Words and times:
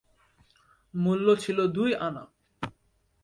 মূল্য 0.93 1.27
ছিল 1.35 1.57
দুই 1.67 1.91
আনা। 1.97 2.23